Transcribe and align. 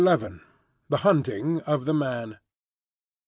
THE 0.89 0.97
HUNTING 0.97 1.61
OF 1.67 1.85
THE 1.85 1.93
MAN. 1.93 2.39